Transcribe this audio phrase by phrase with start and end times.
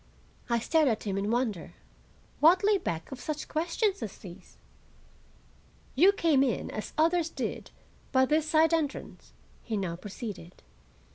[0.49, 1.73] I stared at him in wonder.
[2.39, 4.57] What lay back of such questions as these?
[5.93, 7.69] "You came in, as others did,
[8.11, 10.63] by this side entrance," he now proceeded.